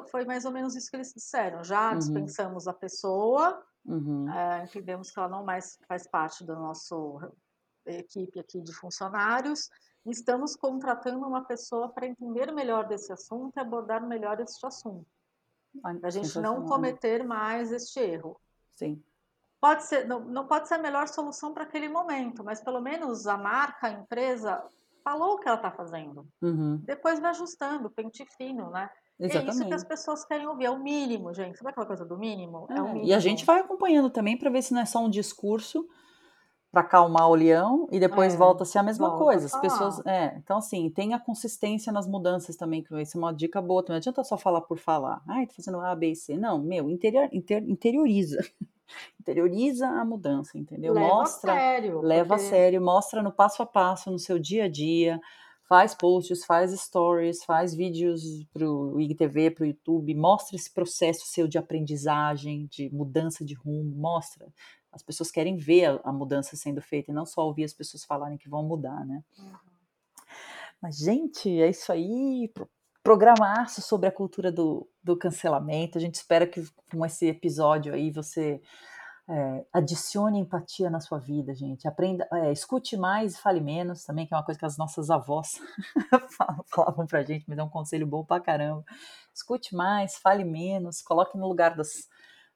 [0.09, 1.63] foi mais ou menos isso que eles disseram.
[1.63, 1.99] Já uhum.
[1.99, 4.29] dispensamos a pessoa, uhum.
[4.31, 6.95] é, entendemos que ela não mais faz parte da nossa
[7.85, 9.69] equipe aqui de funcionários.
[10.05, 15.05] Estamos contratando uma pessoa para entender melhor desse assunto e abordar melhor este assunto.
[15.81, 16.67] Para a gente não né?
[16.67, 18.39] cometer mais este erro.
[18.71, 19.03] Sim.
[19.59, 23.25] Pode ser, não, não pode ser a melhor solução para aquele momento, mas pelo menos
[23.25, 24.63] a marca, a empresa,
[25.03, 26.27] falou o que ela está fazendo.
[26.41, 26.77] Uhum.
[26.77, 28.89] Depois vai ajustando, pente fino, né?
[29.19, 29.49] Exatamente.
[29.49, 31.57] É isso que as pessoas querem ouvir, é o mínimo, gente.
[31.57, 32.67] Sabe aquela coisa do mínimo?
[32.69, 33.05] É, é o mínimo.
[33.05, 35.87] E a gente vai acompanhando também para ver se não é só um discurso
[36.71, 39.45] para acalmar o leão e depois é, volta a ser a mesma volta coisa.
[39.45, 43.33] As pessoas, é, então assim, tem a consistência nas mudanças também, que vai ser uma
[43.33, 43.85] dica boa.
[43.87, 45.21] Não adianta só falar por falar.
[45.25, 46.37] Ai, tô fazendo A, B e C.
[46.37, 48.39] Não, meu, interior, inter, interioriza.
[49.17, 50.93] interioriza a mudança, entendeu?
[50.93, 52.01] Leva mostra, a sério.
[52.01, 52.43] Leva porque...
[52.43, 55.21] a sério, mostra no passo a passo, no seu dia a dia
[55.67, 61.25] faz posts, faz stories, faz vídeos para o IGTV, para o YouTube, mostra esse processo
[61.25, 64.47] seu de aprendizagem, de mudança de rumo, mostra.
[64.91, 68.37] As pessoas querem ver a, mudança sendo feita e não só ouvir as pessoas falarem
[68.37, 69.23] que vão mudar, né?
[69.37, 69.53] Uhum.
[70.81, 72.51] Mas, gente, é isso aí.
[73.03, 75.97] Programar sobre a cultura do, do cancelamento.
[75.97, 78.61] A gente espera que com esse episódio aí você
[79.27, 81.87] é, adicione empatia na sua vida, gente.
[81.87, 85.09] Aprenda, é, escute mais e fale menos também, que é uma coisa que as nossas
[85.09, 85.59] avós
[86.67, 88.85] falavam pra gente, me dá um conselho bom pra caramba.
[89.33, 92.07] Escute mais, fale menos, coloque no lugar das,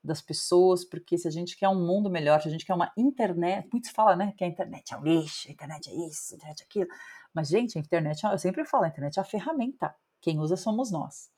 [0.04, 2.92] das pessoas, porque se a gente quer um mundo melhor, se a gente quer uma
[2.96, 6.38] internet, muitos falam, né, que a internet é um lixo, a internet é isso, a
[6.38, 6.90] internet é aquilo.
[7.34, 9.94] Mas, gente, a internet, eu sempre falo, a internet é a ferramenta.
[10.22, 11.30] Quem usa somos nós.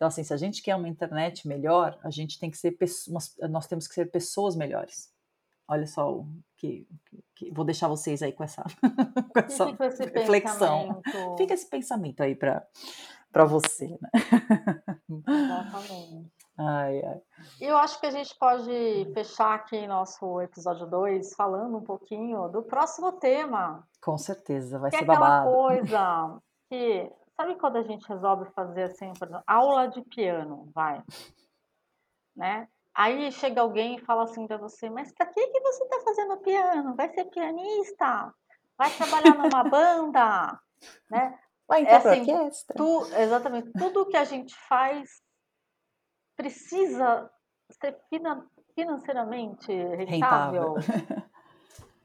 [0.00, 2.74] Então, assim, se a gente quer uma internet melhor, a gente tem que ser
[3.50, 5.12] nós temos que ser pessoas melhores.
[5.68, 6.88] Olha só o que,
[7.34, 8.64] que vou deixar vocês aí com essa,
[9.76, 11.02] com essa reflexão.
[11.02, 11.36] Pensamento.
[11.36, 12.66] Fica esse pensamento aí para
[13.30, 14.10] para você, né?
[15.28, 16.32] Exatamente.
[16.56, 17.20] Ai, ai.
[17.60, 22.62] Eu acho que a gente pode fechar aqui nosso episódio 2 falando um pouquinho do
[22.62, 23.86] próximo tema.
[24.02, 25.46] Com certeza, vai que ser é babado.
[25.46, 30.70] aquela coisa que Sabe quando a gente resolve fazer assim, por exemplo, aula de piano,
[30.74, 31.02] vai,
[32.36, 32.68] né?
[32.94, 36.36] Aí chega alguém e fala assim para você, mas para que que você está fazendo
[36.42, 36.94] piano?
[36.94, 38.34] Vai ser pianista?
[38.76, 40.60] Vai trabalhar numa banda,
[41.10, 41.38] né?
[41.66, 42.76] Vai entrar é assim, orquestra.
[42.76, 43.72] Tu, exatamente.
[43.72, 45.08] Tudo que a gente faz
[46.36, 47.30] precisa
[47.70, 47.98] ser
[48.74, 50.74] financeiramente rentável.
[50.74, 50.74] rentável.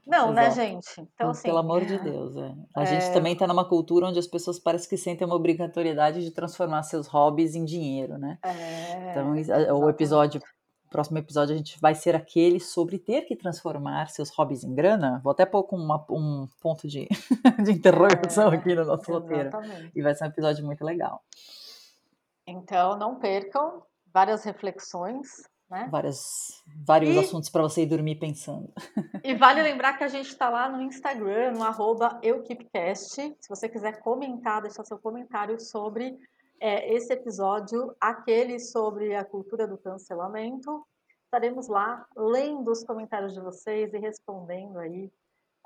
[0.06, 0.58] Não, né, Exato.
[0.60, 1.08] né, gente?
[1.14, 2.54] Então, assim, Pelo amor de Deus, é.
[2.74, 2.86] A é...
[2.86, 6.84] gente também está numa cultura onde as pessoas parecem que sentem uma obrigatoriedade de transformar
[6.84, 8.38] seus hobbies em dinheiro, né?
[8.44, 9.10] É...
[9.10, 9.32] Então,
[9.76, 14.30] o episódio, o próximo episódio, a gente vai ser aquele sobre ter que transformar seus
[14.30, 15.20] hobbies em grana.
[15.24, 17.08] Vou até pôr com uma, um ponto de,
[17.64, 19.50] de interrogação é, aqui no nosso roteiro.
[19.92, 21.20] E vai ser um episódio muito legal.
[22.46, 23.82] Então, não percam
[24.14, 25.88] várias reflexões né?
[25.90, 28.72] Várias, vários e, assuntos para você ir dormir pensando.
[29.24, 33.36] E vale lembrar que a gente está lá no Instagram, no arroba EuKeepCast.
[33.40, 36.16] Se você quiser comentar, deixar seu comentário sobre
[36.60, 40.86] é, esse episódio, aquele sobre a cultura do cancelamento.
[41.24, 45.10] Estaremos lá lendo os comentários de vocês e respondendo aí,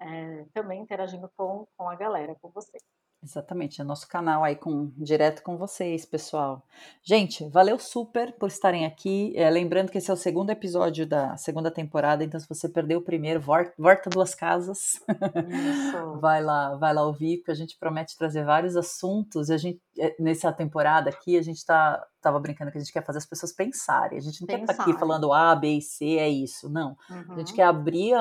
[0.01, 2.83] é, também interagindo com, com a galera, com vocês.
[3.23, 6.63] Exatamente, é nosso canal aí com direto com vocês, pessoal.
[7.03, 9.35] Gente, valeu super por estarem aqui.
[9.37, 12.99] É, lembrando que esse é o segundo episódio da segunda temporada, então se você perdeu
[12.99, 15.01] o primeiro, volta, volta duas casas.
[16.19, 19.51] vai lá, vai lá ouvir, porque a gente promete trazer vários assuntos.
[19.51, 23.05] A gente é, nessa temporada aqui a gente tá tava brincando que a gente quer
[23.05, 24.19] fazer as pessoas pensarem.
[24.19, 24.67] A gente não Pensar.
[24.67, 26.69] quer estar aqui falando A, B e C, é isso.
[26.69, 26.97] Não.
[27.09, 27.35] Uhum.
[27.35, 27.57] A gente uhum.
[27.57, 28.15] quer abrir,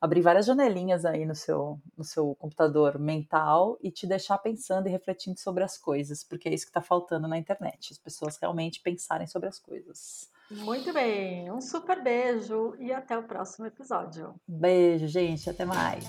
[0.00, 4.90] abrir várias janelinhas aí no seu, no seu computador mental e te deixar pensando e
[4.90, 7.92] refletindo sobre as coisas, porque é isso que está faltando na internet.
[7.92, 10.30] As pessoas realmente pensarem sobre as coisas.
[10.50, 14.34] Muito bem, um super beijo e até o próximo episódio.
[14.46, 16.04] Beijo, gente, até mais.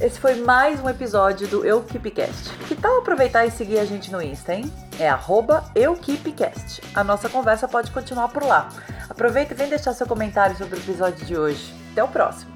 [0.00, 2.50] Esse foi mais um episódio do EuKeepCast.
[2.66, 4.72] Que tal aproveitar e seguir a gente no Insta, hein?
[4.98, 5.08] É
[5.74, 6.82] EuKeepCast.
[6.94, 8.68] A nossa conversa pode continuar por lá.
[9.08, 11.72] Aproveita e vem deixar seu comentário sobre o episódio de hoje.
[11.92, 12.51] Até o próximo.